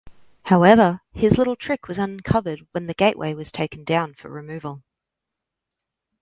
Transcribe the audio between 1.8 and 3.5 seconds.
was uncovered when the gateway